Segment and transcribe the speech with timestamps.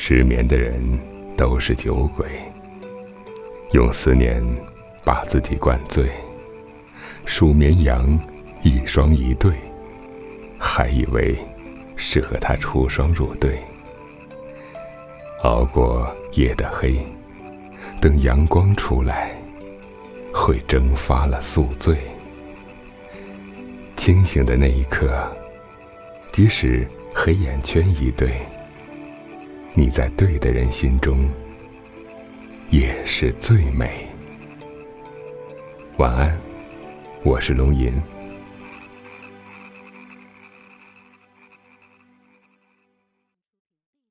[0.00, 0.80] 失眠的人
[1.36, 2.28] 都是酒鬼，
[3.72, 4.40] 用思念
[5.04, 6.08] 把自己灌醉，
[7.26, 8.18] 数绵羊
[8.62, 9.52] 一双一对，
[10.56, 11.36] 还以为
[11.96, 13.58] 是和他出双入对，
[15.42, 16.96] 熬过夜的黑，
[18.00, 19.32] 等阳光出来，
[20.32, 21.96] 会蒸发了宿醉。
[23.96, 25.12] 清醒的那一刻，
[26.30, 28.30] 即使黑眼圈一对。
[29.74, 31.28] 你在对的人心中，
[32.70, 34.06] 也是最美。
[35.98, 36.36] 晚安，
[37.22, 37.92] 我是龙吟。